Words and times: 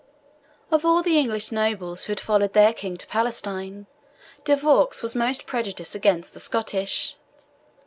Of 0.71 0.83
all 0.83 1.03
the 1.03 1.19
English 1.19 1.51
nobles 1.51 2.05
who 2.05 2.11
had 2.11 2.19
followed 2.19 2.53
their 2.53 2.73
King 2.73 2.97
to 2.97 3.05
Palestine, 3.05 3.85
De 4.43 4.55
Vaux 4.55 4.99
was 5.03 5.13
most 5.13 5.45
prejudiced 5.45 5.93
against 5.93 6.33
the 6.33 6.39
Scottish. 6.39 7.15